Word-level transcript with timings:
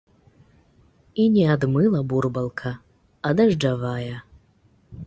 І 1.23 1.25
не 1.35 1.43
ад 1.57 1.67
мыла 1.75 2.01
бурбалка, 2.15 2.71
а 3.29 3.39
дажджавая. 3.43 4.15